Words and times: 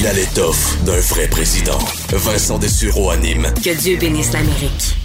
Il 0.00 0.06
a 0.06 0.14
l'étoffe 0.14 0.82
d'un 0.84 0.98
vrai 0.98 1.28
président. 1.28 1.78
Vincent 2.10 2.58
Dessureau 2.58 3.10
anime 3.10 3.52
Que 3.62 3.78
Dieu 3.78 3.98
bénisse 3.98 4.32
l'Amérique. 4.32 4.99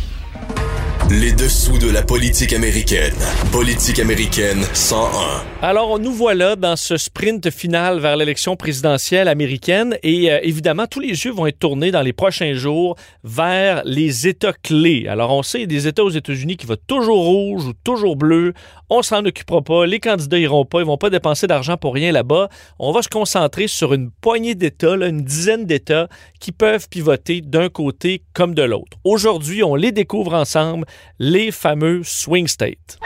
Les 1.11 1.33
dessous 1.33 1.77
de 1.77 1.87
la 1.87 2.01
politique 2.01 2.51
américaine. 2.51 3.13
Politique 3.51 3.99
américaine 3.99 4.63
101. 4.73 5.43
Alors, 5.61 5.99
nous 5.99 6.11
voilà 6.11 6.55
dans 6.55 6.75
ce 6.75 6.97
sprint 6.97 7.51
final 7.51 7.99
vers 7.99 8.17
l'élection 8.17 8.55
présidentielle 8.55 9.27
américaine 9.27 9.99
et 10.01 10.31
euh, 10.31 10.39
évidemment, 10.41 10.87
tous 10.87 10.99
les 10.99 11.09
yeux 11.09 11.31
vont 11.31 11.45
être 11.45 11.59
tournés 11.59 11.91
dans 11.91 12.01
les 12.01 12.11
prochains 12.11 12.53
jours 12.53 12.95
vers 13.23 13.83
les 13.85 14.27
États 14.27 14.53
clés. 14.53 15.05
Alors, 15.07 15.31
on 15.31 15.43
sait, 15.43 15.59
il 15.59 15.61
y 15.61 15.65
a 15.65 15.67
des 15.67 15.87
États 15.87 16.03
aux 16.03 16.09
États-Unis 16.09 16.57
qui 16.57 16.65
vont 16.65 16.75
toujours 16.87 17.23
rouge 17.23 17.65
ou 17.67 17.73
toujours 17.83 18.15
bleu. 18.15 18.53
On 18.89 19.03
s'en 19.03 19.23
occupera 19.25 19.61
pas. 19.61 19.85
Les 19.85 19.99
candidats 19.99 20.39
iront 20.39 20.65
pas. 20.65 20.79
Ils 20.79 20.85
vont 20.85 20.97
pas 20.97 21.11
dépenser 21.11 21.45
d'argent 21.45 21.77
pour 21.77 21.93
rien 21.93 22.11
là-bas. 22.11 22.49
On 22.79 22.91
va 22.91 23.03
se 23.03 23.09
concentrer 23.09 23.67
sur 23.67 23.93
une 23.93 24.09
poignée 24.09 24.55
d'États, 24.55 24.95
une 24.95 25.23
dizaine 25.23 25.65
d'États 25.65 26.07
qui 26.39 26.51
peuvent 26.51 26.89
pivoter 26.89 27.41
d'un 27.41 27.69
côté 27.69 28.23
comme 28.33 28.55
de 28.55 28.63
l'autre. 28.63 28.97
Aujourd'hui, 29.03 29.63
on 29.63 29.75
les 29.75 29.91
découvre 29.91 30.33
ensemble 30.33 30.85
les 31.19 31.51
fameux 31.51 32.01
swing 32.03 32.47
states. 32.47 32.99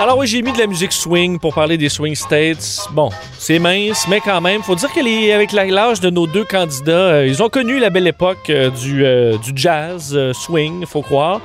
Alors 0.00 0.16
oui, 0.16 0.26
j'ai 0.26 0.40
mis 0.40 0.50
de 0.50 0.58
la 0.58 0.66
musique 0.66 0.92
swing 0.92 1.38
pour 1.38 1.52
parler 1.52 1.76
des 1.76 1.90
swing 1.90 2.14
states. 2.14 2.88
Bon, 2.92 3.10
c'est 3.38 3.58
mince, 3.58 4.08
mais 4.08 4.20
quand 4.20 4.40
même, 4.40 4.62
faut 4.62 4.74
dire 4.74 4.90
qu'avec 4.94 5.52
l'âge 5.52 6.00
de 6.00 6.08
nos 6.08 6.26
deux 6.26 6.46
candidats, 6.46 6.92
euh, 6.92 7.26
ils 7.26 7.42
ont 7.42 7.50
connu 7.50 7.78
la 7.78 7.90
belle 7.90 8.06
époque 8.06 8.48
euh, 8.48 8.70
du, 8.70 9.04
euh, 9.04 9.36
du 9.36 9.52
jazz 9.54 10.18
swing, 10.32 10.86
faut 10.86 11.02
croire. 11.02 11.42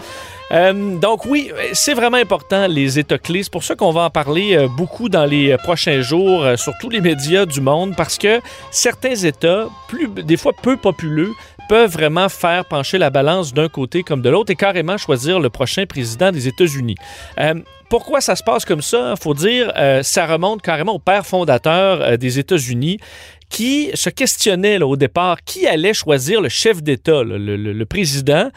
Euh, 0.52 0.98
donc 0.98 1.26
oui, 1.26 1.52
c'est 1.74 1.94
vraiment 1.94 2.18
important 2.18 2.68
les 2.68 3.00
États 3.00 3.18
clés. 3.18 3.44
C'est 3.44 3.52
pour 3.52 3.64
ça 3.64 3.76
qu'on 3.76 3.92
va 3.92 4.02
en 4.02 4.10
parler 4.10 4.56
euh, 4.56 4.68
beaucoup 4.68 5.10
dans 5.10 5.26
les 5.26 5.52
euh, 5.52 5.58
prochains 5.58 6.02
jours 6.02 6.46
sur 6.56 6.74
tous 6.80 6.90
les 6.90 7.02
médias 7.02 7.46
du 7.46 7.62
monde 7.62 7.96
parce 7.96 8.18
que 8.18 8.40
certains 8.72 9.16
États, 9.16 9.68
des 10.16 10.38
fois 10.38 10.52
peu 10.62 10.78
populeux, 10.78 11.32
peuvent 11.68 11.92
vraiment 11.92 12.30
faire 12.30 12.66
pencher 12.66 13.00
la 13.00 13.10
balance 13.10 13.54
d'un 13.54 13.70
côté 13.70 14.04
comme 14.04 14.22
de 14.22 14.30
l'autre 14.30 14.52
et 14.52 14.56
carrément 14.56 14.98
choisir 14.98 15.40
le 15.40 15.50
prochain 15.50 15.86
président 15.88 16.32
des 16.32 16.48
États-Unis. 16.48 16.96
pourquoi 17.90 18.22
ça 18.22 18.36
se 18.36 18.44
passe 18.44 18.66
comme 18.66 18.84
ça? 18.84 19.14
Il 19.18 19.22
faut 19.22 19.34
dire, 19.34 19.74
ça 20.04 20.28
remonte 20.28 20.62
carrément 20.62 20.94
au 20.94 21.00
père 21.00 21.26
fondateur 21.26 22.20
des 22.20 22.38
États-Unis 22.38 23.00
qui 23.50 23.90
se 23.94 24.10
questionnait 24.10 24.82
au 24.82 24.96
départ 24.96 25.44
qui 25.44 25.68
allait 25.68 25.94
choisir 25.94 26.42
le 26.42 26.50
chef 26.50 26.82
d'État, 26.82 27.24
le, 27.24 27.84
président. 27.86 28.50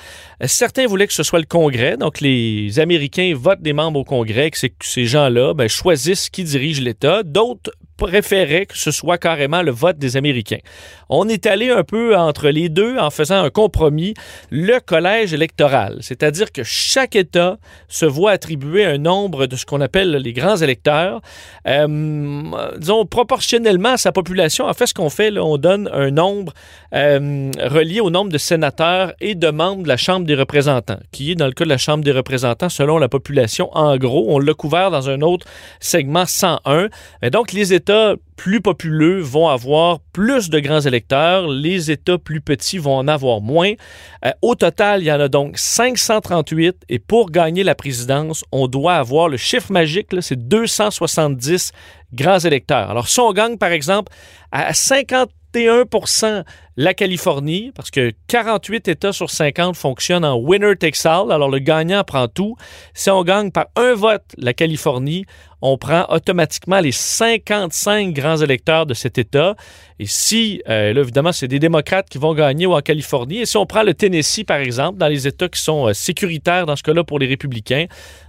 Certains 0.44 0.86
voulaient 0.86 1.06
que 1.06 1.12
ce 1.12 1.22
soit 1.22 1.38
le 1.38 1.44
Congrès, 1.44 1.96
donc 1.96 2.20
les 2.20 2.78
Américains 2.80 3.32
votent 3.36 3.62
des 3.62 3.72
membres 3.72 4.00
au 4.00 4.04
Congrès, 4.04 4.50
que, 4.50 4.58
ces 4.80 5.04
gens-là 5.04 5.54
ben, 5.54 5.68
choisissent 5.68 6.30
qui 6.30 6.44
dirige 6.44 6.80
l'État. 6.80 7.22
D'autres 7.22 7.72
préféraient 7.98 8.64
que 8.64 8.78
ce 8.78 8.90
soit 8.90 9.18
carrément 9.18 9.60
le 9.60 9.72
vote 9.72 9.98
des 9.98 10.16
Américains. 10.16 10.60
On 11.10 11.28
est 11.28 11.46
allé 11.46 11.70
un 11.70 11.82
peu 11.82 12.16
entre 12.16 12.48
les 12.48 12.68
deux 12.68 12.96
en 12.96 13.10
faisant 13.10 13.42
un 13.42 13.50
compromis, 13.50 14.14
le 14.50 14.78
collège 14.78 15.34
électoral, 15.34 15.98
c'est-à-dire 16.00 16.52
que 16.52 16.62
chaque 16.62 17.16
État 17.16 17.58
se 17.88 18.06
voit 18.06 18.30
attribuer 18.30 18.84
un 18.84 18.98
nombre 18.98 19.46
de 19.46 19.56
ce 19.56 19.66
qu'on 19.66 19.80
appelle 19.80 20.12
les 20.12 20.32
grands 20.32 20.56
électeurs, 20.56 21.20
euh, 21.66 22.42
disons 22.78 23.04
proportionnellement 23.04 23.90
à 23.90 23.96
sa 23.96 24.12
population. 24.12 24.66
En 24.66 24.74
fait, 24.74 24.86
ce 24.86 24.94
qu'on 24.94 25.10
fait, 25.10 25.36
on 25.38 25.56
donne 25.56 25.90
un 25.92 26.10
nombre 26.10 26.52
euh, 26.94 27.50
relié 27.60 28.00
au 28.00 28.10
nombre 28.10 28.30
de 28.30 28.38
sénateurs 28.38 29.12
et 29.20 29.34
de 29.34 29.50
membres 29.50 29.82
de 29.82 29.88
la 29.88 29.96
Chambre 29.96 30.24
des 30.24 30.36
représentants, 30.36 31.00
qui 31.10 31.32
est 31.32 31.34
dans 31.34 31.46
le 31.46 31.52
cas 31.52 31.64
de 31.64 31.68
la 31.68 31.78
Chambre 31.78 32.04
des 32.04 32.12
représentants 32.12 32.68
selon 32.68 32.98
la 32.98 33.08
population. 33.08 33.70
En 33.76 33.96
gros, 33.96 34.26
on 34.28 34.38
l'a 34.38 34.54
couvert 34.54 34.90
dans 34.90 35.10
un 35.10 35.20
autre 35.20 35.46
segment 35.80 36.26
101. 36.26 36.88
Et 37.22 37.30
donc, 37.30 37.52
les 37.52 37.74
États 37.74 37.87
plus 38.36 38.60
populeux 38.60 39.20
vont 39.20 39.48
avoir 39.48 40.00
plus 40.12 40.50
de 40.50 40.60
grands 40.60 40.80
électeurs, 40.80 41.48
les 41.48 41.90
États 41.90 42.18
plus 42.18 42.40
petits 42.40 42.78
vont 42.78 42.96
en 42.96 43.08
avoir 43.08 43.40
moins. 43.40 43.72
Euh, 44.24 44.30
au 44.42 44.54
total, 44.54 45.02
il 45.02 45.06
y 45.06 45.12
en 45.12 45.20
a 45.20 45.28
donc 45.28 45.58
538 45.58 46.84
et 46.88 46.98
pour 46.98 47.30
gagner 47.30 47.64
la 47.64 47.74
présidence, 47.74 48.44
on 48.52 48.68
doit 48.68 48.94
avoir 48.94 49.28
le 49.28 49.36
chiffre 49.36 49.72
magique, 49.72 50.08
c'est 50.20 50.48
270 50.48 51.72
grands 52.12 52.38
électeurs. 52.38 52.90
Alors 52.90 53.08
si 53.08 53.20
on 53.20 53.32
gagne 53.32 53.56
par 53.56 53.72
exemple 53.72 54.12
à 54.52 54.72
51 54.72 55.26
la 56.78 56.94
Californie, 56.94 57.72
parce 57.74 57.90
que 57.90 58.12
48 58.28 58.86
États 58.86 59.12
sur 59.12 59.30
50 59.30 59.74
fonctionnent 59.74 60.24
en 60.24 60.36
winner 60.36 60.76
takes 60.76 61.04
all, 61.06 61.32
alors 61.32 61.50
le 61.50 61.58
gagnant 61.58 62.04
prend 62.04 62.28
tout. 62.28 62.54
Si 62.94 63.10
on 63.10 63.24
gagne 63.24 63.50
par 63.50 63.66
un 63.74 63.94
vote 63.94 64.22
la 64.36 64.54
Californie, 64.54 65.26
on 65.60 65.76
prend 65.76 66.06
automatiquement 66.08 66.78
les 66.78 66.92
55 66.92 68.12
grands 68.12 68.36
électeurs 68.36 68.86
de 68.86 68.94
cet 68.94 69.18
État. 69.18 69.56
Et 69.98 70.06
si, 70.06 70.62
euh, 70.68 70.94
évidemment, 70.94 71.32
c'est 71.32 71.48
des 71.48 71.58
démocrates 71.58 72.08
qui 72.08 72.18
vont 72.18 72.32
gagner 72.32 72.66
en 72.66 72.80
Californie, 72.80 73.38
et 73.38 73.46
si 73.46 73.56
on 73.56 73.66
prend 73.66 73.82
le 73.82 73.94
Tennessee, 73.94 74.44
par 74.44 74.58
exemple, 74.58 74.98
dans 74.98 75.08
les 75.08 75.26
États 75.26 75.48
qui 75.48 75.60
sont 75.60 75.88
euh, 75.88 75.92
sécuritaires 75.94 76.66
dans 76.66 76.76
ce 76.76 76.84
cas-là 76.84 77.02
pour 77.02 77.18
les 77.18 77.26
républicains, 77.26 77.86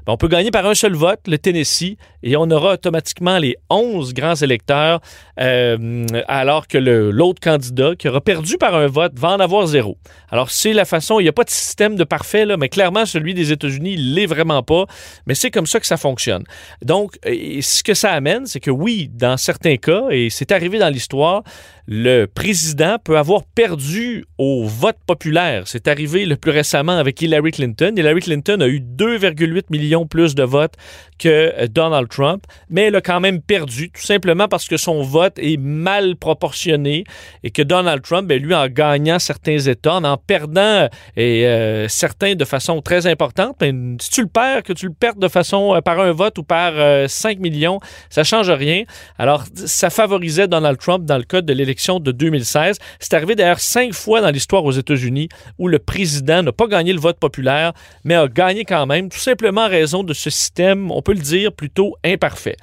ben, 0.08 0.14
on 0.14 0.18
peut 0.18 0.28
gagner 0.28 0.50
par 0.50 0.66
un 0.66 0.74
seul 0.74 0.94
vote, 0.94 1.20
le 1.28 1.38
Tennessee, 1.38 1.98
et 2.24 2.36
on 2.36 2.50
aura 2.50 2.74
automatiquement 2.74 3.38
les 3.38 3.56
11 3.70 4.16
grands 4.16 4.36
électeurs, 4.36 5.00
euh, 5.40 6.06
alors 6.28 6.68
que 6.68 6.80
l'autre 6.80 7.40
candidat 7.40 7.96
qui 7.96 8.08
aura 8.08 8.22
perdu 8.22 8.39
par 8.60 8.76
un 8.76 8.88
vote 8.88 9.18
va 9.18 9.30
en 9.30 9.40
avoir 9.40 9.68
zéro. 9.68 9.98
Alors, 10.30 10.52
c'est 10.52 10.74
la 10.74 10.86
façon, 10.86 11.20
il 11.20 11.24
n'y 11.24 11.30
a 11.30 11.34
pas 11.34 11.44
de 11.44 11.50
système 11.50 11.96
de 11.96 12.04
parfait, 12.04 12.46
là, 12.46 12.58
mais 12.58 12.70
clairement, 12.70 13.06
celui 13.06 13.34
des 13.34 13.52
États-Unis, 13.52 13.98
l'est 13.98 14.26
vraiment 14.26 14.64
pas, 14.64 14.86
mais 15.26 15.36
c'est 15.36 15.52
comme 15.52 15.68
ça 15.68 15.80
que 15.80 15.88
ça 15.88 15.98
fonctionne. 15.98 16.44
Donc, 16.84 17.18
ce 17.24 17.84
que 17.84 17.94
ça 17.94 18.12
amène, 18.12 18.46
c'est 18.46 18.60
que 18.60 18.72
oui, 18.72 19.10
dans 19.14 19.38
certains 19.38 19.78
cas, 19.78 20.04
et 20.12 20.30
c'est 20.30 20.52
arrivé 20.52 20.80
dans 20.80 20.90
l'histoire, 20.90 21.44
le 21.92 22.26
président 22.26 22.98
peut 23.04 23.18
avoir 23.18 23.44
perdu 23.44 24.26
au 24.38 24.66
vote 24.66 24.98
populaire. 25.08 25.64
C'est 25.66 25.88
arrivé 25.88 26.26
le 26.26 26.36
plus 26.36 26.52
récemment 26.52 26.98
avec 26.98 27.20
Hillary 27.20 27.52
Clinton. 27.52 27.94
Hillary 27.98 28.22
Clinton 28.22 28.62
a 28.62 28.68
eu 28.68 28.80
2,8 28.80 29.64
millions 29.72 30.06
plus 30.06 30.36
de 30.36 30.44
votes 30.44 30.76
que 31.20 31.28
euh, 31.30 31.68
Donald 31.68 32.08
Trump, 32.10 32.46
mais 32.70 32.84
elle 32.84 32.96
a 32.96 33.02
quand 33.02 33.20
même 33.20 33.42
perdu, 33.42 33.92
tout 33.92 34.02
simplement 34.02 34.48
parce 34.48 34.68
que 34.68 34.78
son 34.78 35.04
vote 35.04 35.38
est 35.38 35.58
mal 35.58 36.16
proportionné 36.16 37.04
et 37.44 37.52
que 37.52 37.62
Donald 37.62 38.02
Trump, 38.02 38.28
ben, 38.28 38.42
lui, 38.42 38.56
en 38.56 38.68
gagnant 38.68 39.20
certains 39.20 39.60
États, 39.60 39.96
en 39.96 40.04
en 40.04 40.18
perdant 40.18 40.88
et, 41.16 41.46
euh, 41.46 41.88
certains 41.88 42.36
de 42.36 42.46
façon 42.46 42.82
très 42.82 43.06
importante, 43.06 43.58
ben, 43.60 43.98
si 44.02 44.10
tu 44.10 44.22
le 44.22 44.28
perds, 44.28 44.64
que 44.64 44.74
tu 44.74 44.88
le 44.88 44.94
perds 44.94 45.18
de 45.18 45.28
façon 45.28 45.76
euh, 45.76 45.82
par 45.82 46.00
un 46.00 46.12
vote 46.12 46.38
ou 46.40 46.44
par 46.44 46.74
5 47.08 47.40
millions, 47.40 47.80
ça 48.10 48.24
change 48.24 48.50
rien. 48.50 48.84
Alors, 49.18 49.44
ça 49.54 49.90
favorisait 49.90 50.48
Donald 50.48 50.78
Trump 50.80 51.06
dans 51.06 51.18
le 51.18 51.24
cas 51.24 51.42
de 51.42 51.54
l'élection 51.54 52.00
de 52.00 52.12
2016. 52.12 52.80
C'est 53.00 53.14
arrivé 53.14 53.36
d'ailleurs 53.36 53.60
cinq 53.60 53.94
fois 53.94 54.22
dans 54.22 54.30
l'histoire 54.30 54.64
aux 54.64 54.72
États-Unis 54.72 55.30
où 55.58 55.68
le 55.68 55.80
président 55.80 56.42
n'a 56.42 56.52
pas 56.52 56.68
gagné 56.68 56.94
le 56.94 57.00
vote 57.00 57.20
populaire, 57.20 57.74
mais 58.04 58.16
a 58.16 58.28
gagné 58.28 58.66
quand 58.66 58.86
même, 58.86 59.10
tout 59.10 59.20
simplement 59.20 59.66
en 59.66 59.70
raison 59.70 60.04
de 60.04 60.14
ce 60.14 60.30
système, 60.30 60.92
le 61.14 61.20
dire, 61.20 61.54
plutôt 61.54 61.96
imparfait. 62.04 62.58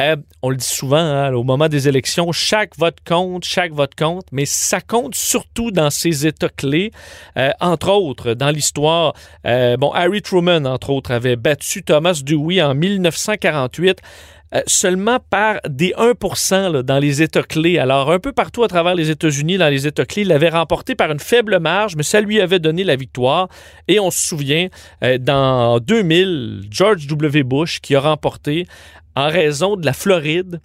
Euh, 0.00 0.16
on 0.40 0.48
le 0.48 0.56
dit 0.56 0.64
souvent, 0.64 0.96
hein, 0.96 1.32
au 1.34 1.44
moment 1.44 1.68
des 1.68 1.86
élections, 1.86 2.32
chaque 2.32 2.76
vote 2.78 2.98
compte, 3.06 3.44
chaque 3.44 3.72
vote 3.72 3.94
compte, 3.94 4.24
mais 4.32 4.46
ça 4.46 4.80
compte 4.80 5.14
surtout 5.14 5.70
dans 5.70 5.90
ces 5.90 6.26
États 6.26 6.48
clés. 6.48 6.90
Euh, 7.36 7.50
entre 7.60 7.90
autres, 7.90 8.32
dans 8.32 8.48
l'histoire, 8.50 9.12
euh, 9.46 9.76
bon, 9.76 9.90
Harry 9.92 10.22
Truman, 10.22 10.64
entre 10.64 10.90
autres, 10.90 11.10
avait 11.10 11.36
battu 11.36 11.82
Thomas 11.82 12.22
Dewey 12.24 12.62
en 12.62 12.74
1948 12.74 14.00
euh, 14.54 14.62
seulement 14.66 15.18
par 15.30 15.60
des 15.68 15.92
1% 15.96 16.82
dans 16.82 16.98
les 16.98 17.22
États 17.22 17.42
clés. 17.42 17.78
Alors, 17.78 18.10
un 18.10 18.18
peu 18.18 18.32
partout 18.32 18.64
à 18.64 18.68
travers 18.68 18.94
les 18.94 19.10
États-Unis, 19.10 19.58
dans 19.58 19.68
les 19.68 19.86
États 19.86 20.04
clés, 20.04 20.22
il 20.22 20.28
l'avait 20.28 20.48
remporté 20.48 20.94
par 20.94 21.10
une 21.10 21.20
faible 21.20 21.58
marge, 21.60 21.96
mais 21.96 22.02
ça 22.02 22.20
lui 22.20 22.40
avait 22.40 22.58
donné 22.58 22.84
la 22.84 22.96
victoire. 22.96 23.48
Et 23.88 24.00
on 24.00 24.10
se 24.10 24.26
souvient, 24.26 24.68
euh, 25.04 25.18
dans 25.18 25.78
2000, 25.78 26.62
George 26.70 27.06
W. 27.06 27.42
Bush 27.42 27.80
qui 27.80 27.94
a 27.94 28.00
remporté 28.00 28.66
en 29.16 29.28
raison 29.28 29.76
de 29.76 29.84
la 29.86 29.92
Floride 29.92 30.60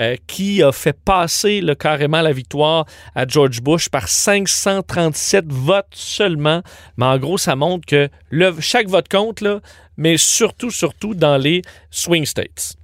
euh, 0.00 0.16
qui 0.26 0.60
a 0.60 0.72
fait 0.72 0.92
passer 0.92 1.60
le, 1.60 1.76
carrément 1.76 2.20
la 2.20 2.32
victoire 2.32 2.84
à 3.14 3.28
George 3.28 3.60
Bush 3.60 3.88
par 3.88 4.08
537 4.08 5.44
votes 5.52 5.86
seulement. 5.92 6.62
Mais 6.96 7.06
en 7.06 7.16
gros, 7.18 7.38
ça 7.38 7.54
montre 7.54 7.86
que 7.86 8.08
le, 8.28 8.56
chaque 8.58 8.88
vote 8.88 9.08
compte, 9.08 9.40
là, 9.40 9.60
mais 9.96 10.16
surtout, 10.16 10.72
surtout 10.72 11.14
dans 11.14 11.36
les 11.36 11.62
swing 11.90 12.26
states. 12.26 12.74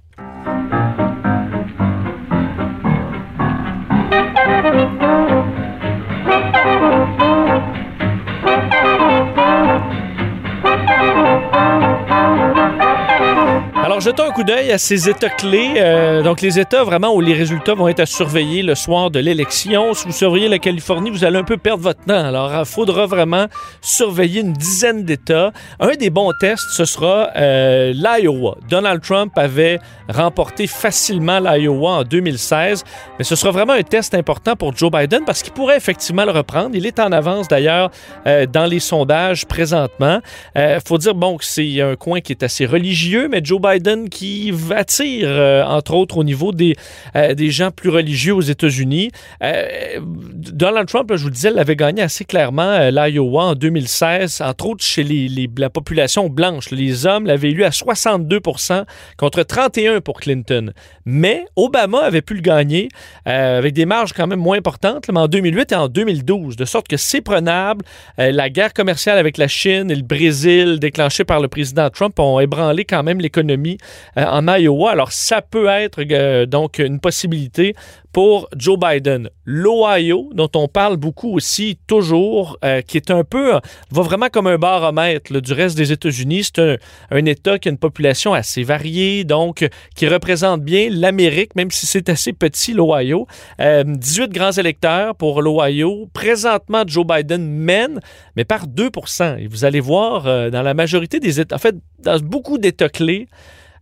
Alors, 14.01 14.15
jetons 14.15 14.29
un 14.31 14.33
coup 14.33 14.43
d'œil 14.43 14.71
à 14.71 14.79
ces 14.79 15.09
États 15.09 15.29
clés. 15.29 15.73
Euh, 15.77 16.23
donc, 16.23 16.41
les 16.41 16.57
États 16.57 16.83
vraiment 16.83 17.13
où 17.13 17.21
les 17.21 17.35
résultats 17.35 17.75
vont 17.75 17.87
être 17.87 17.99
à 17.99 18.07
surveiller 18.07 18.63
le 18.63 18.73
soir 18.73 19.11
de 19.11 19.19
l'élection. 19.19 19.93
Si 19.93 20.07
vous 20.07 20.11
surveillez 20.11 20.47
la 20.47 20.57
Californie, 20.57 21.11
vous 21.11 21.23
allez 21.23 21.37
un 21.37 21.43
peu 21.43 21.57
perdre 21.57 21.83
votre 21.83 22.03
temps. 22.05 22.25
Alors, 22.25 22.51
il 22.57 22.65
faudra 22.65 23.05
vraiment 23.05 23.45
surveiller 23.79 24.41
une 24.41 24.53
dizaine 24.53 25.03
d'États. 25.03 25.51
Un 25.79 25.91
des 25.91 26.09
bons 26.09 26.31
tests, 26.39 26.65
ce 26.71 26.85
sera 26.85 27.29
euh, 27.35 27.93
l'Iowa. 27.93 28.57
Donald 28.67 29.03
Trump 29.03 29.33
avait 29.37 29.77
remporté 30.09 30.65
facilement 30.65 31.39
l'Iowa 31.39 31.91
en 31.91 32.03
2016, 32.03 32.83
mais 33.19 33.23
ce 33.23 33.35
sera 33.35 33.51
vraiment 33.51 33.73
un 33.73 33.83
test 33.83 34.15
important 34.15 34.55
pour 34.55 34.75
Joe 34.75 34.89
Biden 34.89 35.25
parce 35.27 35.43
qu'il 35.43 35.53
pourrait 35.53 35.77
effectivement 35.77 36.25
le 36.25 36.31
reprendre. 36.31 36.71
Il 36.73 36.87
est 36.87 36.99
en 36.99 37.11
avance 37.11 37.47
d'ailleurs 37.47 37.91
euh, 38.25 38.47
dans 38.47 38.65
les 38.65 38.79
sondages 38.79 39.45
présentement. 39.45 40.21
Il 40.55 40.79
faut 40.87 40.97
dire, 40.97 41.13
bon, 41.13 41.37
que 41.37 41.45
c'est 41.45 41.81
un 41.81 41.95
coin 41.95 42.19
qui 42.19 42.31
est 42.31 42.41
assez 42.41 42.65
religieux, 42.65 43.27
mais 43.29 43.41
Joe 43.43 43.61
Biden 43.61 43.90
qui 44.09 44.53
attire, 44.71 45.27
euh, 45.29 45.63
entre 45.63 45.93
autres, 45.93 46.17
au 46.17 46.23
niveau 46.23 46.51
des, 46.51 46.75
euh, 47.15 47.33
des 47.33 47.51
gens 47.51 47.71
plus 47.71 47.89
religieux 47.89 48.33
aux 48.33 48.41
États-Unis. 48.41 49.11
Euh, 49.43 49.99
Donald 50.01 50.87
Trump, 50.87 51.09
je 51.13 51.21
vous 51.21 51.27
le 51.27 51.33
disais, 51.33 51.51
l'avait 51.51 51.75
gagné 51.75 52.01
assez 52.01 52.25
clairement 52.25 52.89
l'Iowa 52.89 53.43
en 53.43 53.55
2016, 53.55 54.41
entre 54.41 54.67
autres 54.67 54.83
chez 54.83 55.03
les, 55.03 55.49
la 55.57 55.69
population 55.69 56.29
blanche. 56.29 56.71
Les 56.71 57.05
hommes 57.05 57.25
l'avaient 57.25 57.51
élu 57.51 57.63
à 57.63 57.69
62% 57.69 58.85
contre 59.17 59.43
31 59.43 60.01
pour 60.01 60.19
Clinton. 60.19 60.71
Mais 61.05 61.45
Obama 61.55 61.99
avait 61.99 62.21
pu 62.21 62.35
le 62.35 62.41
gagner 62.41 62.89
avec 63.25 63.73
des 63.73 63.85
marges 63.85 64.13
quand 64.13 64.27
même 64.27 64.39
moins 64.39 64.57
importantes, 64.57 65.09
mais 65.11 65.19
en 65.19 65.27
2008 65.27 65.71
et 65.71 65.75
en 65.75 65.87
2012, 65.87 66.55
de 66.55 66.65
sorte 66.65 66.87
que 66.87 66.97
c'est 66.97 67.21
prenable. 67.21 67.83
la 68.17 68.49
guerre 68.49 68.73
commerciale 68.73 69.17
avec 69.17 69.37
la 69.37 69.47
Chine 69.47 69.91
et 69.91 69.95
le 69.95 70.03
Brésil 70.03 70.79
déclenchée 70.79 71.23
par 71.23 71.39
le 71.39 71.47
président 71.47 71.89
Trump 71.89 72.19
ont 72.19 72.39
ébranlé 72.39 72.85
quand 72.85 73.03
même 73.03 73.19
l'économie 73.19 73.77
en 74.15 74.47
Iowa. 74.47 74.91
Alors, 74.91 75.11
ça 75.11 75.41
peut 75.41 75.67
être 75.67 76.01
euh, 76.11 76.45
donc 76.45 76.79
une 76.79 76.99
possibilité 76.99 77.75
pour 78.11 78.49
Joe 78.57 78.77
Biden. 78.77 79.29
L'Ohio, 79.45 80.29
dont 80.33 80.49
on 80.55 80.67
parle 80.67 80.97
beaucoup 80.97 81.33
aussi 81.33 81.79
toujours, 81.87 82.57
euh, 82.65 82.81
qui 82.81 82.97
est 82.97 83.09
un 83.09 83.23
peu, 83.23 83.53
va 83.91 84.01
vraiment 84.01 84.27
comme 84.29 84.47
un 84.47 84.57
baromètre 84.57 85.39
du 85.41 85.53
reste 85.53 85.77
des 85.77 85.91
États-Unis. 85.91 86.43
C'est 86.43 86.79
un, 87.11 87.25
État 87.25 87.57
qui 87.59 87.69
a 87.69 87.71
une 87.71 87.77
population 87.77 88.33
assez 88.33 88.63
variée, 88.63 89.23
donc 89.23 89.67
qui 89.95 90.07
représente 90.07 90.61
bien 90.61 90.89
l'Amérique, 90.91 91.55
même 91.55 91.71
si 91.71 91.85
c'est 91.85 92.09
assez 92.09 92.33
petit, 92.33 92.73
l'Ohio. 92.73 93.27
18 93.59 94.29
grands 94.29 94.51
électeurs 94.51 95.15
pour 95.15 95.41
l'Ohio. 95.41 96.09
Présentement, 96.13 96.83
Joe 96.85 97.05
Biden 97.05 97.47
mène, 97.47 97.99
mais 98.35 98.43
par 98.43 98.67
2% 98.67 99.37
Et 99.39 99.47
vous 99.47 99.63
allez 99.63 99.79
voir, 99.79 100.23
dans 100.23 100.61
la 100.61 100.73
majorité 100.73 101.19
des 101.19 101.39
États, 101.39 101.55
en 101.55 101.59
fait, 101.59 101.75
dans 101.99 102.19
beaucoup 102.19 102.57
d'États 102.57 102.89
clés, 102.89 103.27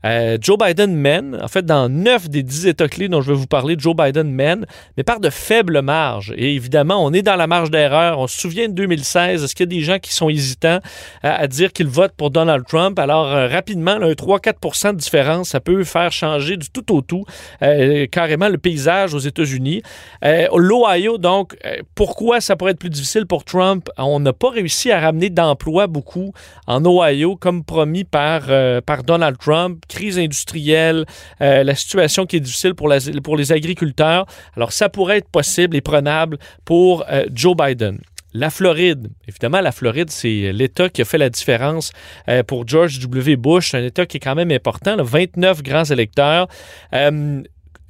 euh, 0.06 0.38
Joe 0.40 0.58
Biden 0.58 0.96
mène, 0.96 1.38
en 1.42 1.48
fait, 1.48 1.66
dans 1.66 1.90
9 1.90 2.30
des 2.30 2.44
10 2.44 2.68
États 2.68 2.88
clés 2.88 3.10
dont 3.10 3.22
je 3.22 3.32
vais 3.32 3.38
vous 3.38 3.48
parler, 3.48 3.76
Joe 3.78 3.96
Biden 3.96 4.32
mène, 4.32 4.66
mais 4.98 5.04
par 5.04 5.20
de 5.20 5.30
faibles 5.30 5.82
marges. 5.82 6.34
Et 6.38 6.56
évidemment, 6.56 7.04
on 7.04 7.12
est 7.12 7.22
dans 7.22 7.36
la 7.36 7.48
marge 7.48 7.70
d'erreur. 7.70 8.20
On 8.20 8.28
se 8.28 8.40
souvient 8.40 8.70
de 8.70 8.74
2016. 8.74 9.44
Est-ce 9.44 9.56
qu'il 9.56 9.66
y 9.66 9.70
a 9.70 9.78
des 9.78 9.82
gens 9.82 10.00
qui 10.00 10.14
sont 10.14 10.30
hésitants 10.30 10.80
à, 11.24 11.48
dire 11.48 11.74
qu'ils 11.74 11.88
votent 11.88 12.16
pour 12.16 12.32
Donald 12.32 12.66
Trump? 12.66 12.98
Alors, 13.00 13.28
euh, 13.28 13.48
rapidement, 13.48 13.92
un 13.92 14.14
3-4% 14.14 14.94
de 14.94 14.98
différence, 14.98 15.50
ça 15.50 15.60
peut 15.60 15.84
faire 15.84 16.12
changer 16.12 16.58
du 16.58 16.70
tout 16.70 16.96
au 16.96 17.02
tout 17.02 17.26
euh, 17.62 18.06
carrément 18.08 18.50
le 18.50 18.58
paysage 18.58 19.14
aux 19.14 19.20
États-Unis. 19.20 19.82
L'Ohio, 20.22 21.18
donc, 21.18 21.58
pourquoi 21.96 22.42
ça 22.42 22.56
pourrait 22.56 22.72
être 22.72 22.80
plus 22.80 22.90
difficile 22.90 23.26
pour 23.26 23.44
Trump? 23.44 23.90
On 23.98 24.20
n'a 24.20 24.34
pas 24.34 24.50
réussi 24.50 24.92
à 24.92 25.00
ramener 25.00 25.30
d'emplois 25.30 25.88
beaucoup 25.88 26.34
en 26.68 26.86
Ohio, 26.86 27.36
comme 27.36 27.64
promis 27.64 28.04
par, 28.04 28.44
par 28.86 29.04
Donald 29.04 29.38
Trump 29.38 29.84
crise 29.90 30.18
industrielle, 30.18 31.06
euh, 31.42 31.64
la 31.64 31.76
situation 31.76 32.26
qui 32.26 32.38
est 32.38 32.40
difficile 32.40 32.76
pour, 32.76 32.94
pour 33.24 33.36
les 33.36 33.52
agriculteurs. 33.52 34.26
Alors, 34.56 34.72
ça 34.72 34.88
pourrait 34.88 35.18
être 35.18 35.30
possible 35.30 35.76
et 35.76 35.82
prenable 35.82 36.38
pour 36.64 37.04
euh, 37.10 37.26
Joe 37.34 37.56
Biden. 37.58 38.00
La 38.34 38.52
Floride, 38.52 39.08
évidemment, 39.28 39.60
la 39.60 39.72
Floride, 39.72 40.12
c'est 40.12 40.54
l'État 40.54 40.88
qui 40.90 41.02
a 41.02 41.06
fait 41.06 41.18
la 41.18 41.32
différence 41.32 41.92
euh, 42.28 42.44
pour 42.44 42.68
George 42.68 43.00
W. 43.00 43.36
Bush, 43.38 43.74
un 43.74 43.84
État 43.84 44.06
qui 44.06 44.18
est 44.18 44.20
quand 44.20 44.36
même 44.36 44.52
important, 44.52 44.96
29 45.02 45.64
grands 45.64 45.86
électeurs 45.86 46.48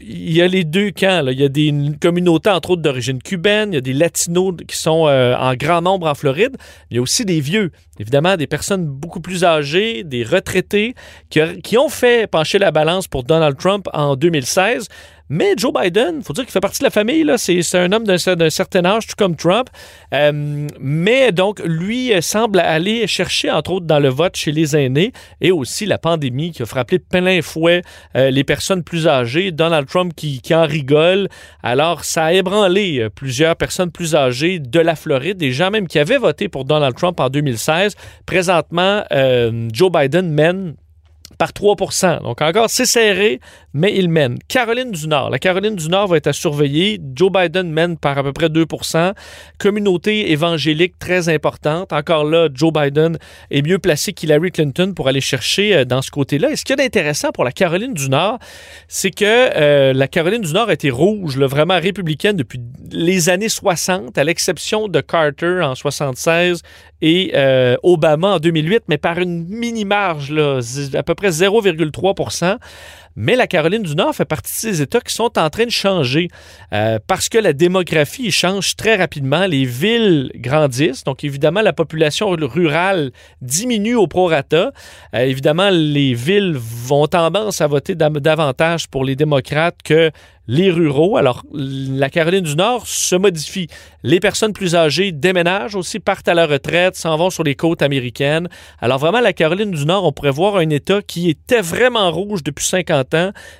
il 0.02 0.32
y 0.32 0.42
a 0.42 0.48
les 0.48 0.64
deux 0.64 0.92
camps. 0.92 1.26
Il 1.28 1.40
y 1.40 1.44
a 1.44 1.50
des 1.50 1.74
communautés, 2.02 2.50
entre 2.50 2.72
autres, 2.72 2.82
d'origine 2.82 3.22
cubaine. 3.22 3.74
Il 3.74 3.76
y 3.76 3.78
a 3.78 3.82
des 3.82 3.94
latinos 3.94 4.54
qui 4.68 4.78
sont 4.78 5.08
euh, 5.08 5.36
en 5.36 5.54
grand 5.56 5.82
nombre 5.82 6.08
en 6.08 6.16
Floride. 6.16 6.56
Il 6.90 6.96
y 6.96 7.00
a 7.00 7.02
aussi 7.02 7.26
des 7.26 7.42
vieux. 7.42 7.72
Évidemment, 8.00 8.38
des 8.38 8.48
personnes 8.48 8.86
beaucoup 8.86 9.20
plus 9.20 9.44
âgées, 9.44 10.04
des 10.04 10.24
retraités 10.24 10.96
qui, 11.30 11.42
qui 11.62 11.78
ont 11.78 11.90
fait 11.90 12.30
pencher 12.30 12.60
la 12.60 12.72
balance 12.72 13.08
pour 13.08 13.24
Donald 13.24 13.58
Trump 13.58 13.88
en 13.94 14.16
2016. 14.16 14.88
Mais 15.32 15.54
Joe 15.56 15.72
Biden, 15.72 16.24
faut 16.24 16.34
dire 16.34 16.44
qu'il 16.44 16.52
fait 16.52 16.60
partie 16.60 16.80
de 16.80 16.86
la 16.86 16.90
famille, 16.90 17.24
là. 17.24 17.38
C'est, 17.38 17.62
un 17.76 17.92
homme 17.92 18.04
d'un, 18.04 18.18
certain 18.18 18.84
âge, 18.84 19.06
tout 19.06 19.14
comme 19.16 19.36
Trump. 19.36 19.70
Euh, 20.12 20.68
mais 20.80 21.32
donc, 21.32 21.62
lui 21.64 22.12
euh, 22.14 22.22
semble 22.22 22.60
aller 22.60 23.06
chercher, 23.06 23.52
entre 23.52 23.74
autres, 23.74 23.86
dans 23.86 24.00
le 24.00 24.10
vote 24.10 24.36
chez 24.36 24.52
les 24.52 24.76
aînés 24.76 25.14
et 25.40 25.52
aussi 25.52 25.86
la 25.86 26.00
pandémie 26.00 26.52
qui 26.52 26.64
a 26.64 26.66
frappé 26.66 26.98
plein 26.98 27.44
fouet 27.44 27.84
euh, 28.16 28.32
les 28.32 28.44
personnes 28.44 28.84
plus 28.84 29.08
âgées. 29.08 29.52
Donald 29.52 29.88
Trump 29.88 30.14
qui, 30.16 30.42
en 30.52 30.66
rigole. 30.66 31.30
Alors, 31.62 32.06
ça 32.06 32.26
a 32.26 32.34
ébranlé 32.34 33.08
plusieurs 33.14 33.56
personnes 33.56 33.92
plus 33.92 34.16
âgées 34.16 34.58
de 34.58 34.80
la 34.80 34.96
Floride, 34.96 35.38
des 35.38 35.52
gens 35.52 35.70
même 35.70 35.88
qui 35.88 36.00
avaient 36.00 36.18
voté 36.18 36.50
pour 36.50 36.66
Donald 36.66 36.96
Trump 36.96 37.20
en 37.20 37.30
2016. 37.30 37.96
Présentement, 38.26 39.04
Joe 39.72 39.92
Biden 39.92 40.32
mène 40.32 40.74
par 41.38 41.52
3% 41.52 42.24
Donc 42.24 42.42
encore, 42.42 42.70
c'est 42.70 42.86
serré, 42.86 43.40
mais 43.74 43.96
il 43.96 44.10
mène. 44.10 44.40
Caroline 44.48 44.92
du 44.92 45.08
Nord. 45.08 45.30
La 45.30 45.40
Caroline 45.40 45.76
du 45.76 45.88
Nord 45.90 46.08
va 46.08 46.18
être 46.18 46.28
à 46.28 46.34
surveiller. 46.34 47.00
Joe 47.16 47.32
Biden 47.32 47.72
mène 47.72 47.98
par 47.98 48.18
à 48.18 48.24
peu 48.24 48.34
près 48.34 48.48
2% 48.48 49.14
Communauté 49.58 50.32
évangélique 50.32 50.98
très 51.00 51.30
importante. 51.30 51.94
Encore 51.94 52.24
là, 52.24 52.50
Joe 52.54 52.74
Biden 52.74 53.18
est 53.52 53.62
mieux 53.62 53.80
placé 53.80 54.14
qu'Hillary 54.14 54.52
Clinton 54.52 54.94
pour 54.96 55.08
aller 55.08 55.22
chercher 55.22 55.76
euh, 55.76 55.86
dans 55.86 56.02
ce 56.02 56.12
côté-là. 56.12 56.52
Et 56.52 56.56
ce 56.56 56.66
qui 56.66 56.74
est 56.74 56.82
intéressant 56.82 57.32
pour 57.32 57.44
la 57.44 57.52
Caroline 57.52 57.94
du 57.94 58.10
Nord, 58.10 58.40
c'est 58.88 59.12
que 59.12 59.26
euh, 59.26 59.94
la 59.94 60.08
Caroline 60.08 60.42
du 60.42 60.54
Nord 60.54 60.70
a 60.70 60.74
été 60.74 60.90
rouge, 60.90 61.38
vraiment 61.38 61.80
républicaine 61.80 62.36
depuis 62.36 62.60
les 62.92 63.30
années 63.30 63.50
60, 63.50 64.18
à 64.18 64.24
l'exception 64.24 64.88
de 64.88 65.02
Carter 65.02 65.62
en 65.64 65.76
76 65.76 66.62
et 67.02 67.32
euh, 67.36 67.78
Obama 67.84 68.36
en 68.36 68.40
2008, 68.40 68.84
mais 68.88 68.98
par 68.98 69.20
une 69.20 69.46
mini-marge, 69.48 70.34
à 70.94 71.04
peu 71.04 71.16
près 71.16 71.19
0,3 71.28 72.60
mais 73.22 73.36
la 73.36 73.48
Caroline 73.48 73.84
du 73.84 73.96
Nord 73.96 74.16
fait 74.16 74.24
partie 74.24 74.54
de 74.54 74.72
ces 74.72 74.82
États 74.82 75.02
qui 75.02 75.14
sont 75.14 75.38
en 75.38 75.50
train 75.50 75.66
de 75.66 75.72
changer 75.72 76.30
euh, 76.72 77.00
parce 77.06 77.28
que 77.28 77.38
la 77.38 77.52
démographie 77.52 78.32
change 78.32 78.78
très 78.78 78.96
rapidement. 78.96 79.46
Les 79.46 79.66
villes 79.66 80.32
grandissent, 80.36 81.04
donc 81.04 81.26
évidemment 81.26 81.60
la 81.62 81.74
population 81.74 82.30
rurale 82.30 83.12
diminue 83.42 83.96
au 83.96 84.08
prorata. 84.08 84.72
Euh, 85.14 85.20
évidemment, 85.20 85.70
les 85.70 86.14
villes 86.14 86.56
vont 86.56 87.08
tendance 87.08 87.60
à 87.60 87.68
voter 87.68 87.94
davantage 87.94 88.88
pour 88.88 89.04
les 89.04 89.18
démocrates 89.18 89.80
que 89.84 90.12
les 90.50 90.72
ruraux. 90.72 91.16
Alors, 91.16 91.44
la 91.54 92.10
Caroline 92.10 92.44
du 92.44 92.56
Nord 92.56 92.88
se 92.88 93.16
modifie. 93.16 93.68
Les 94.02 94.20
personnes 94.20 94.52
plus 94.52 94.76
âgées 94.76 95.12
déménagent 95.12 95.76
aussi, 95.76 96.00
partent 96.00 96.28
à 96.28 96.34
la 96.34 96.48
retraite, 96.48 96.96
s'en 96.96 97.16
vont 97.18 97.30
sur 97.30 97.44
les 97.44 97.54
côtes 97.54 97.84
américaines. 97.84 98.50
Alors, 98.80 98.98
vraiment, 98.98 99.20
la 99.20 99.32
Caroline 99.32 99.70
du 99.70 99.86
Nord, 99.86 100.06
on 100.06 100.12
pourrait 100.12 100.32
voir 100.32 100.58
un 100.58 100.70
État 100.72 101.04
qui 101.04 101.30
était 101.30 101.62
vraiment 101.62 102.10
rouge 102.10 102.44
depuis 102.44 102.66
50 102.66 103.09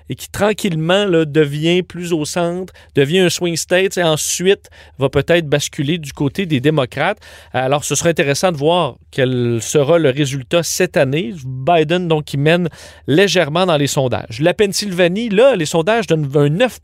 et 0.10 0.16
qui 0.16 0.30
tranquillement 0.30 1.06
devient 1.26 1.84
plus 1.84 2.14
au 2.14 2.26
centre, 2.26 2.74
devient 2.96 3.20
un 3.20 3.30
swing 3.30 3.56
state 3.56 3.98
et 3.98 4.04
ensuite 4.04 4.70
va 4.98 5.10
peut-être 5.10 5.48
basculer 5.48 5.98
du 5.98 6.14
côté 6.14 6.46
des 6.46 6.60
démocrates. 6.60 7.20
Alors, 7.54 7.84
ce 7.84 7.96
sera 7.96 8.10
intéressant 8.10 8.52
de 8.52 8.58
voir 8.58 8.96
quel 9.12 9.60
sera 9.62 9.98
le 9.98 10.10
résultat 10.10 10.64
cette 10.64 10.98
année. 10.98 11.34
Biden, 11.46 12.08
donc, 12.08 12.26
qui 12.26 12.38
mène 12.38 12.70
légèrement 13.08 13.66
dans 13.66 13.78
les 13.78 13.88
sondages. 13.88 14.40
La 14.40 14.54
Pennsylvanie, 14.54 15.30
là, 15.30 15.56
les 15.56 15.66
sondages 15.66 16.08
donnent 16.08 16.30
un 16.36 16.50
9 16.50 16.80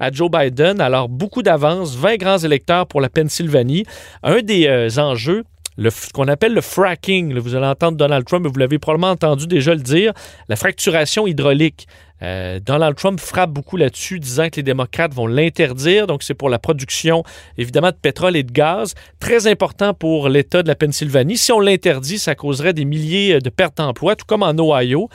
à 0.00 0.10
Joe 0.10 0.30
Biden. 0.30 0.80
Alors, 0.80 1.08
beaucoup 1.08 1.42
d'avance, 1.42 1.96
20 1.96 2.16
grands 2.16 2.38
électeurs 2.38 2.86
pour 2.86 3.00
la 3.00 3.08
Pennsylvanie. 3.08 3.84
Un 4.22 4.40
des 4.40 4.66
euh, 4.66 4.88
enjeux, 4.98 5.44
le, 5.76 5.90
ce 5.90 6.10
qu'on 6.12 6.28
appelle 6.28 6.54
le 6.54 6.60
fracking. 6.60 7.36
vous 7.38 7.54
allez 7.54 7.66
entendre 7.66 7.96
Donald 7.96 8.24
Trump, 8.24 8.46
vous 8.46 8.58
l'avez 8.58 8.78
probablement 8.78 9.10
entendu 9.10 9.46
déjà 9.46 9.74
le 9.74 9.80
dire, 9.80 10.12
la 10.48 10.56
fracturation 10.56 11.26
hydraulique. 11.26 11.86
Euh, 12.22 12.60
Donald 12.60 12.96
Trump 12.96 13.20
frappe 13.20 13.50
beaucoup 13.50 13.76
là-dessus, 13.76 14.18
disant 14.18 14.48
que 14.48 14.56
les 14.56 14.62
démocrates 14.62 15.12
vont 15.12 15.26
l'interdire. 15.26 16.06
Donc, 16.06 16.22
c'est 16.22 16.34
pour 16.34 16.48
la 16.48 16.58
production, 16.58 17.22
évidemment, 17.58 17.90
de 17.90 17.96
pétrole 17.96 18.36
et 18.36 18.42
de 18.42 18.52
gaz. 18.52 18.94
Très 19.20 19.46
important 19.46 19.94
pour 19.94 20.28
l'État 20.28 20.62
de 20.62 20.68
la 20.68 20.74
Pennsylvanie. 20.74 21.36
Si 21.36 21.52
on 21.52 21.60
l'interdit, 21.60 22.18
ça 22.18 22.34
causerait 22.34 22.72
des 22.72 22.84
milliers 22.84 23.40
de 23.40 23.50
pertes 23.50 23.76
d'emplois, 23.76 24.16
tout 24.16 24.26
comme 24.26 24.42
en 24.42 24.54
Ohio. 24.58 25.08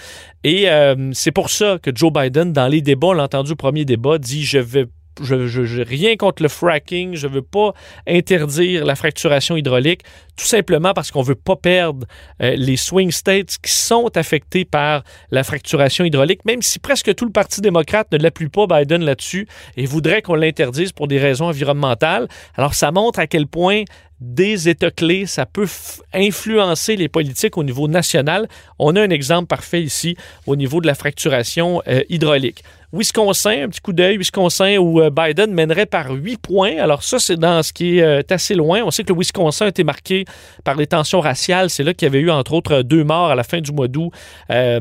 Et 0.44 0.70
euh, 0.70 1.12
c'est 1.14 1.32
pour 1.32 1.50
ça 1.50 1.78
que 1.82 1.90
Joe 1.94 2.12
Biden, 2.14 2.54
dans 2.54 2.68
les 2.68 2.82
débats, 2.82 3.08
on 3.08 3.14
l'a 3.14 3.24
entendu 3.24 3.54
au 3.54 3.56
premier 3.56 3.86
débat, 3.86 4.18
dit 4.18 4.44
Je 4.44 4.60
vais 4.60 4.86
je, 5.22 5.62
n'ai 5.62 5.84
rien 5.84 6.16
contre 6.16 6.44
le 6.44 6.50
fracking, 6.50 7.16
je 7.16 7.28
veux 7.28 7.42
pas 7.42 7.74
interdire 8.08 8.86
la 8.86 8.96
fracturation 8.96 9.56
hydraulique, 9.58 10.02
tout 10.38 10.46
simplement 10.46 10.94
parce 10.94 11.12
qu'on 11.12 11.22
veut 11.22 11.36
pas 11.36 11.56
perdre 11.56 12.08
euh, 12.42 12.56
les 12.56 12.78
swing 12.78 13.12
states 13.12 13.58
qui 13.62 13.72
sont 13.72 14.10
affectés 14.16 14.66
par 14.66 15.04
la 15.32 15.44
fracturation 15.44 16.06
hydraulique, 16.06 16.46
même 16.46 16.62
si 16.62 16.80
presque 16.80 17.14
tout 17.16 17.26
le 17.26 17.32
Parti 17.32 17.62
démocrate 17.62 18.12
ne 18.12 18.18
l'appuie 18.18 18.50
pas 18.50 18.66
Biden 18.68 19.04
là-dessus 19.04 19.48
et 19.78 19.86
voudrait 19.86 20.22
qu'on 20.22 20.36
l'interdise 20.36 20.92
pour 20.92 21.08
des 21.08 21.20
raisons 21.20 21.48
environnementales. 21.48 22.28
Alors 22.56 22.74
ça 22.74 22.92
montre 22.92 23.20
à 23.20 23.28
quel 23.28 23.48
point 23.48 23.84
des 24.20 24.68
États 24.68 24.92
clés, 24.92 25.26
ça 25.26 25.46
peut 25.46 25.68
influencer 26.14 26.96
les 26.96 27.08
politiques 27.08 27.58
au 27.58 27.64
niveau 27.64 27.88
national. 27.88 28.48
On 28.78 28.96
a 28.96 29.02
un 29.02 29.10
exemple 29.10 29.48
parfait 29.48 29.82
ici 29.82 30.18
au 30.46 30.56
niveau 30.56 30.82
de 30.82 30.88
la 30.88 30.96
fracturation 30.96 31.82
euh, 31.88 32.04
hydraulique. 32.10 32.64
Wisconsin, 32.92 33.66
un 33.66 33.70
petit 33.70 33.82
coup 33.82 33.94
d'œil, 33.94 34.18
Wisconsin 34.18 34.78
où 34.78 35.00
euh, 35.00 35.12
Biden 35.12 35.54
mènerait 35.54 35.86
par 35.86 36.10
huit 36.10 36.38
points. 36.38 36.78
Alors 36.80 37.04
ça, 37.04 37.20
c'est 37.20 37.36
dans 37.36 37.62
ce 37.62 37.72
qui 37.72 38.00
est 38.00 38.02
euh, 38.02 38.22
assez 38.32 38.56
loin. 38.56 38.82
On 38.84 38.90
sait 38.90 39.04
que 39.04 39.14
le 39.14 39.20
Wisconsin 39.20 39.66
a 39.66 39.70
été 39.70 39.84
marqué 39.84 40.26
par 40.64 40.76
les 40.76 40.88
tensions 40.88 41.20
raciales. 41.20 41.70
C'est 41.70 41.84
là 41.84 41.94
qu'il 41.94 42.08
y 42.08 42.10
avait 42.10 42.20
eu, 42.20 42.32
entre 42.32 42.54
autres, 42.54 42.82
deux 42.82 43.04
morts 43.04 43.30
à 43.30 43.36
la 43.36 43.44
fin 43.44 43.62
du 43.62 43.72
mois 43.72 43.88
d'août 43.88 44.12
euh, 44.50 44.80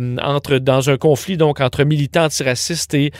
dans 0.61 0.91
un 0.91 0.97
conflit 0.97 1.37
donc 1.37 1.61
entre 1.61 1.85
militants 1.85 2.25
antiracistes 2.25 2.95
et 2.95 3.13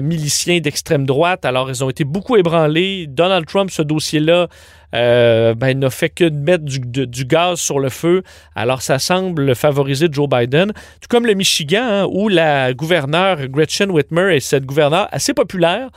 miliciens 0.00 0.60
d'extrême 0.60 1.06
droite. 1.06 1.44
Alors, 1.44 1.68
ils 1.68 1.82
ont 1.82 1.90
été 1.90 2.04
beaucoup 2.04 2.36
ébranlés. 2.36 3.06
Donald 3.08 3.46
Trump, 3.46 3.70
ce 3.70 3.82
dossier-là, 3.82 4.48
euh, 4.94 5.54
ben, 5.54 5.78
n'a 5.78 5.90
fait 5.90 6.08
que 6.08 6.28
mettre 6.28 6.64
du, 6.64 7.24
gaz 7.24 7.58
sur 7.58 7.78
le 7.78 7.88
feu. 7.88 8.22
Alors, 8.54 8.82
ça 8.82 8.98
semble 8.98 9.54
favoriser 9.54 10.08
Joe 10.10 10.28
Biden. 10.28 10.72
Tout 10.72 11.08
comme 11.08 11.26
le 11.26 11.34
Michigan, 11.34 11.82
hein, 11.82 12.08
où 12.10 12.28
la 12.28 12.72
gouverneure 12.74 13.46
Gretchen 13.48 13.90
Whitmer 13.90 14.36
est 14.36 14.40
cette 14.40 14.64
gouverneure 14.64 15.08
assez 15.10 15.34
populaire 15.34 15.90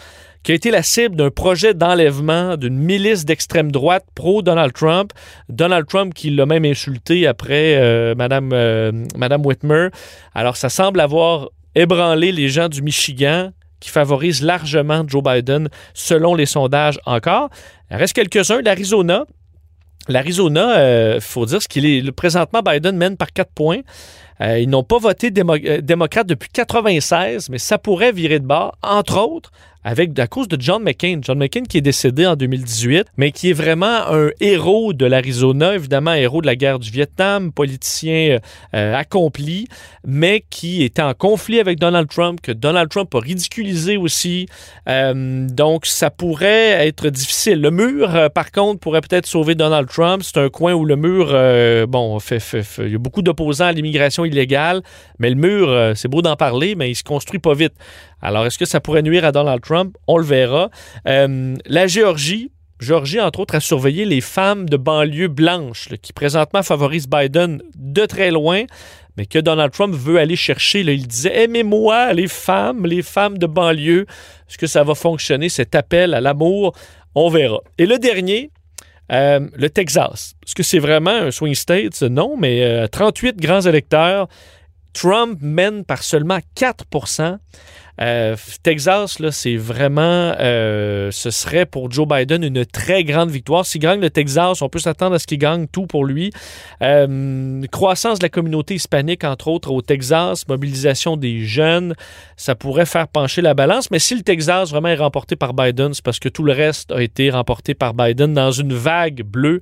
qui 0.44 0.54
a 0.54 0.56
été 0.56 0.72
la 0.72 0.84
cible 0.84 1.16
d'un 1.16 1.32
projet 1.32 1.74
d'enlèvement 1.74 2.56
d'une 2.56 2.78
milice 2.78 3.26
d'extrême 3.26 3.72
droite 3.72 4.06
pro-Donald 4.16 4.74
Trump. 4.74 5.12
Donald 5.50 5.86
Trump 5.88 6.14
qui 6.14 6.30
l'a 6.30 6.46
même 6.46 6.66
insulté 6.66 7.28
après 7.28 7.76
euh, 7.78 8.16
Madame, 8.16 8.52
euh, 8.54 8.92
Madame 9.18 9.46
Whitmer. 9.46 9.90
Alors, 10.34 10.56
ça 10.56 10.70
semble 10.70 11.02
avoir 11.02 11.50
ébranlé 11.76 12.32
les 12.32 12.50
gens 12.50 12.70
du 12.70 12.82
Michigan 12.82 13.52
qui 13.80 13.90
favorise 13.90 14.42
largement 14.42 15.04
Joe 15.08 15.24
Biden 15.24 15.70
selon 15.94 16.36
les 16.36 16.46
sondages 16.46 17.00
encore. 17.06 17.50
Il 17.92 17.98
reste 17.98 18.14
quelques-uns. 18.14 18.62
L'Arizona, 18.62 19.26
L'Arizona, 20.10 20.74
il 20.74 20.80
euh, 20.80 21.20
faut 21.20 21.46
dire 21.46 21.62
ce 21.62 21.68
qu'il 21.68 21.86
est. 21.86 22.12
Présentement, 22.12 22.62
Biden 22.62 22.98
mène 22.98 23.16
par 23.16 23.32
quatre 23.32 23.52
points. 23.54 23.82
Euh, 24.42 24.60
ils 24.60 24.70
n'ont 24.70 24.84
pas 24.84 24.98
voté 24.98 25.32
euh, 25.38 25.82
démocrate 25.82 26.26
depuis 26.26 26.50
96, 26.50 27.50
mais 27.50 27.58
ça 27.58 27.78
pourrait 27.78 28.12
virer 28.12 28.40
de 28.40 28.46
bord, 28.46 28.76
entre 28.82 29.20
autres, 29.20 29.52
avec 29.84 30.18
à 30.20 30.28
cause 30.28 30.48
de 30.48 30.60
John 30.60 30.84
McCain. 30.84 31.20
John 31.22 31.38
McCain 31.38 31.64
qui 31.64 31.78
est 31.78 31.82
décédé 31.82 32.26
en 32.26 32.36
2018, 32.36 33.08
mais 33.18 33.32
qui 33.32 33.50
est 33.50 33.54
vraiment 33.54 34.08
un 34.12 34.30
héros 34.40 34.94
de 34.94 35.06
l'Arizona, 35.06 35.76
évidemment 35.76 36.14
héros 36.14 36.42
de 36.42 36.48
la 36.48 36.56
guerre 36.56 36.80
du 36.80 36.90
Vietnam, 36.92 37.52
politicien 37.52 38.40
euh, 38.74 38.96
accompli, 38.96 39.68
mais 40.06 40.44
qui 40.50 40.84
était 40.84 41.02
en 41.02 41.14
conflit 41.14 41.60
avec 41.60 41.80
Donald 41.80 42.10
Trump, 42.10 42.40
que 42.42 42.52
Donald 42.52 42.90
Trump 42.90 43.14
a 43.16 43.20
ridiculisé 43.20 43.98
aussi. 43.98 44.48
Euh, 44.88 45.48
donc 45.48 45.86
ça 45.86 46.10
pourrait 46.10 46.88
être 46.88 47.10
difficile. 47.10 47.62
Le 47.62 47.72
mur, 47.72 48.16
euh, 48.16 48.30
par 48.30 48.52
contre, 48.52 48.80
pourrait 48.80 49.02
peut-être 49.02 49.26
sauver 49.26 49.56
Donald 49.56 49.88
Trump. 49.88 50.24
C'est 50.24 50.38
un 50.38 50.50
coin 50.50 50.74
où 50.74 50.86
le 50.86 50.96
mur, 50.96 51.28
bon, 51.88 52.20
fait, 52.20 52.42
il 52.80 52.92
y 52.92 52.96
a 52.96 52.98
beaucoup 52.98 53.22
d'opposants 53.22 53.66
à 53.66 53.72
l'immigration 53.72 54.26
illégale, 54.26 54.82
mais 55.20 55.30
le 55.30 55.36
mur, 55.36 55.94
c'est 55.96 56.08
beau 56.08 56.22
d'en 56.22 56.36
parler, 56.36 56.76
mais 56.76 56.90
il 56.92 56.96
se 56.96 57.04
construit 57.04 57.40
pas 57.40 57.54
vite. 57.54 57.74
Alors, 58.22 58.46
est-ce 58.46 58.58
que 58.58 58.66
ça 58.66 58.80
pourrait 58.80 59.02
nuire 59.02 59.26
à 59.26 59.32
Donald 59.32 59.62
Trump? 59.62 59.96
On 60.08 60.18
le 60.18 60.24
verra. 60.24 60.70
Euh, 61.08 61.56
la 61.66 61.88
Géorgie, 61.88 62.52
Géorgie, 62.80 63.20
entre 63.20 63.42
autres, 63.42 63.56
a 63.56 63.60
surveillé 63.60 64.06
les 64.06 64.22
femmes 64.22 64.70
de 64.70 64.78
banlieue 64.78 65.28
blanches, 65.28 65.90
qui 66.02 66.14
présentement 66.14 66.64
favorisent 66.64 67.08
Biden 67.08 67.62
de 67.76 68.06
très 68.06 68.32
loin, 68.32 68.64
mais 69.18 69.26
que 69.26 69.40
Donald 69.40 69.72
Trump 69.72 69.94
veut 69.94 70.18
aller 70.18 70.38
chercher. 70.38 70.82
il 70.82 71.08
disait 71.08 71.44
Aimez-moi, 71.44 72.14
les 72.14 72.28
femmes, 72.28 72.86
les 72.86 73.02
femmes 73.02 73.38
de 73.38 73.48
banlieue. 73.48 74.06
Est-ce 74.50 74.58
que 74.58 74.68
ça 74.68 74.84
va 74.84 74.96
fonctionner, 74.96 75.50
cet 75.50 75.76
appel 75.76 76.14
à 76.14 76.22
l'amour? 76.22 76.74
On 77.16 77.30
verra. 77.30 77.60
Et 77.78 77.86
le 77.86 78.00
dernier, 78.00 78.52
euh, 79.12 79.42
le 79.56 79.70
Texas. 79.70 80.36
Est-ce 80.46 80.56
que 80.56 80.64
c'est 80.64 80.80
vraiment 80.80 81.12
un 81.12 81.32
swing 81.32 81.56
state? 81.56 82.02
Non, 82.04 82.38
mais 82.38 82.88
38 82.90 83.28
euh, 83.28 83.32
grands 83.42 83.62
électeurs. 83.62 84.30
Trump 84.94 85.38
mène 85.42 85.84
par 85.86 86.04
seulement 86.04 86.40
4% 86.56 87.38
euh, 88.02 88.36
Texas, 88.64 89.20
là, 89.20 89.32
c'est 89.32 89.58
vraiment, 89.58 90.34
euh, 90.40 91.12
ce 91.12 91.32
serait 91.32 91.66
pour 91.66 91.92
Joe 91.92 92.08
Biden 92.08 92.44
une 92.44 92.66
très 92.66 93.04
grande 93.04 93.30
victoire. 93.30 93.66
S'il 93.66 93.82
gagne 93.82 94.00
le 94.00 94.10
Texas, 94.10 94.62
on 94.62 94.70
peut 94.70 94.80
s'attendre 94.80 95.16
à 95.16 95.20
ce 95.20 95.28
qu'il 95.28 95.38
gagne 95.38 95.68
tout 95.68 95.86
pour 95.86 96.06
lui. 96.06 96.32
Euh, 96.82 97.62
croissance 97.72 98.20
de 98.20 98.24
la 98.24 98.30
communauté 98.30 98.76
hispanique, 98.76 99.24
entre 99.24 99.50
autres, 99.50 99.72
au 99.72 99.82
Texas, 99.82 100.48
mobilisation 100.48 101.18
des 101.18 101.44
jeunes, 101.44 101.94
ça 102.38 102.56
pourrait 102.56 102.86
faire 102.86 103.08
pencher 103.10 103.42
la 103.42 103.54
balance. 103.54 103.92
Mais 103.92 104.00
si 104.00 104.16
le 104.16 104.22
Texas 104.22 104.70
vraiment 104.70 104.90
est 104.90 104.96
remporté 104.96 105.36
par 105.36 105.54
Biden, 105.54 105.94
c'est 105.94 106.04
parce 106.04 106.20
que 106.20 106.30
tout 106.30 106.44
le 106.44 106.54
reste 106.54 106.92
a 106.92 107.02
été 107.02 107.30
remporté 107.30 107.74
par 107.74 107.94
Biden 107.94 108.34
dans 108.34 108.52
une 108.52 108.74
vague 108.74 109.24
bleue. 109.24 109.62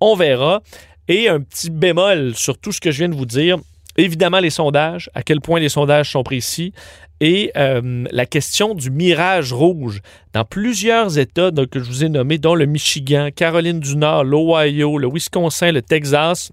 On 0.00 0.14
verra. 0.14 0.62
Et 1.10 1.30
un 1.30 1.40
petit 1.40 1.70
bémol 1.70 2.34
sur 2.34 2.58
tout 2.58 2.70
ce 2.70 2.82
que 2.82 2.90
je 2.90 2.98
viens 2.98 3.08
de 3.08 3.14
vous 3.14 3.24
dire. 3.24 3.56
Évidemment, 3.98 4.38
les 4.38 4.50
sondages, 4.50 5.10
à 5.14 5.22
quel 5.24 5.40
point 5.40 5.58
les 5.58 5.68
sondages 5.68 6.12
sont 6.12 6.22
précis 6.22 6.72
et 7.20 7.50
euh, 7.56 8.04
la 8.12 8.26
question 8.26 8.74
du 8.74 8.92
mirage 8.92 9.52
rouge. 9.52 10.00
Dans 10.32 10.44
plusieurs 10.44 11.18
États 11.18 11.50
que 11.50 11.80
je 11.80 11.84
vous 11.84 12.04
ai 12.04 12.08
nommés, 12.08 12.38
dont 12.38 12.54
le 12.54 12.66
Michigan, 12.66 13.30
Caroline 13.34 13.80
du 13.80 13.96
Nord, 13.96 14.22
l'Ohio, 14.22 14.98
le 14.98 15.08
Wisconsin, 15.12 15.72
le 15.72 15.82
Texas, 15.82 16.52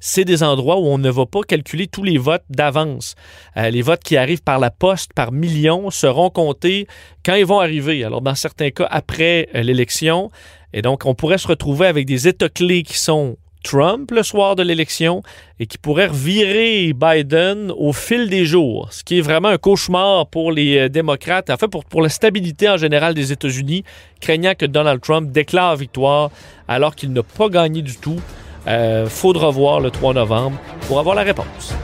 c'est 0.00 0.24
des 0.24 0.42
endroits 0.42 0.80
où 0.80 0.86
on 0.86 0.98
ne 0.98 1.08
va 1.08 1.24
pas 1.24 1.42
calculer 1.42 1.86
tous 1.86 2.02
les 2.02 2.18
votes 2.18 2.42
d'avance. 2.50 3.14
Euh, 3.56 3.70
les 3.70 3.82
votes 3.82 4.02
qui 4.02 4.16
arrivent 4.16 4.42
par 4.42 4.58
la 4.58 4.72
poste, 4.72 5.12
par 5.12 5.30
millions, 5.30 5.90
seront 5.90 6.30
comptés 6.30 6.88
quand 7.24 7.34
ils 7.34 7.46
vont 7.46 7.60
arriver. 7.60 8.02
Alors, 8.02 8.22
dans 8.22 8.34
certains 8.34 8.70
cas, 8.70 8.88
après 8.90 9.48
euh, 9.54 9.62
l'élection. 9.62 10.32
Et 10.72 10.82
donc, 10.82 11.06
on 11.06 11.14
pourrait 11.14 11.38
se 11.38 11.46
retrouver 11.46 11.86
avec 11.86 12.06
des 12.06 12.26
États 12.26 12.48
clés 12.48 12.82
qui 12.82 12.98
sont 12.98 13.36
Trump 13.62 14.10
le 14.10 14.22
soir 14.22 14.56
de 14.56 14.62
l'élection 14.62 15.22
et 15.58 15.66
qui 15.66 15.78
pourrait 15.78 16.06
revirer 16.06 16.92
Biden 16.92 17.72
au 17.76 17.92
fil 17.92 18.28
des 18.28 18.44
jours, 18.44 18.88
ce 18.90 19.04
qui 19.04 19.18
est 19.18 19.20
vraiment 19.22 19.48
un 19.48 19.58
cauchemar 19.58 20.26
pour 20.26 20.52
les 20.52 20.78
euh, 20.78 20.88
démocrates, 20.88 21.50
en 21.50 21.56
fait 21.56 21.68
pour, 21.68 21.84
pour 21.84 22.02
la 22.02 22.08
stabilité 22.08 22.68
en 22.68 22.76
général 22.76 23.14
des 23.14 23.32
États-Unis, 23.32 23.84
craignant 24.20 24.54
que 24.56 24.66
Donald 24.66 25.00
Trump 25.00 25.30
déclare 25.30 25.76
victoire 25.76 26.30
alors 26.68 26.94
qu'il 26.94 27.12
n'a 27.12 27.22
pas 27.22 27.48
gagné 27.48 27.82
du 27.82 27.96
tout. 27.96 28.20
Euh, 28.66 29.06
faudra 29.06 29.50
voir 29.50 29.80
le 29.80 29.90
3 29.90 30.14
novembre 30.14 30.58
pour 30.86 30.98
avoir 30.98 31.14
la 31.14 31.22
réponse. 31.22 31.74